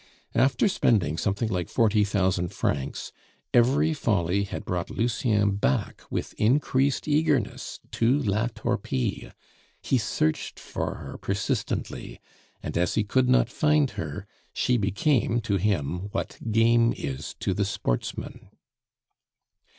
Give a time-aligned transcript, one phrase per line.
[0.33, 3.11] After spending something like forty thousand francs,
[3.53, 9.31] every folly had brought Lucien back with increased eagerness to La Torpille;
[9.79, 12.19] he searched for her persistently;
[12.63, 17.53] and as he could not find her, she became to him what game is to
[17.53, 18.49] the sportsman.